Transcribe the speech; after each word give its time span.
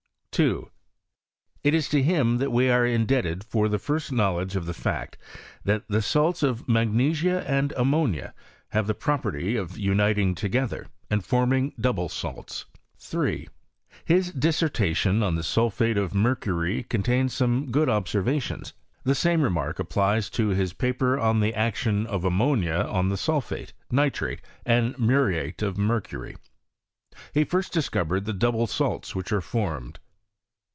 2, 0.33 0.71
It 1.61 1.73
is 1.73 1.89
to 1.89 2.01
him 2.01 2.37
that 2.37 2.51
we 2.53 2.69
are 2.69 2.85
indebted 2.85 3.43
for 3.43 3.67
the 3.67 3.77
first 3.77 4.13
knowledge 4.13 4.55
of 4.55 4.65
the 4.65 4.73
fact, 4.73 5.17
that 5.65 5.83
the 5.89 6.01
salts 6.01 6.41
of 6.41 6.67
magnesia 6.69 7.47
and 7.47 7.73
ammonia 7.73 8.33
have 8.69 8.87
the 8.87 8.95
property 8.95 9.57
of 9.57 9.77
uniting 9.77 10.33
together, 10.33 10.87
and 11.11 11.23
forming 11.25 11.73
double 11.79 12.07
salts. 12.07 12.65
3. 12.97 13.49
His 14.05 14.31
dissertation 14.31 15.21
on 15.21 15.35
the 15.35 15.43
sulphate 15.43 15.97
of 15.97 16.15
mercury 16.15 16.83
contains 16.83 17.33
some 17.33 17.69
good 17.69 17.89
observations. 17.89 18.73
The 19.03 19.13
same 19.13 19.41
remark 19.41 19.79
applies 19.79 20.31
lo 20.39 20.55
his 20.55 20.71
paper 20.73 21.19
on 21.19 21.41
the 21.41 21.53
action 21.53 22.07
of 22.07 22.23
ammonia 22.23 22.87
on 22.89 23.09
the 23.09 23.17
sulphate, 23.17 23.73
nitrate, 23.91 24.41
and 24.65 24.97
muriate 24.97 25.61
of 25.61 25.77
mercury. 25.77 26.37
He 27.33 27.43
first 27.43 27.73
described 27.73 28.25
the 28.25 28.33
double 28.33 28.65
salts 28.65 29.13
which 29.13 29.33
are 29.33 29.41
formed. 29.41 29.99